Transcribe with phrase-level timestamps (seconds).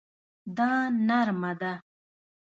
[0.57, 0.71] دا
[1.07, 1.73] نرمه ده